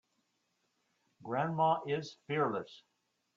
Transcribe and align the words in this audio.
Grandma 1.21 1.83
is 1.85 2.17
fearless. 2.25 2.81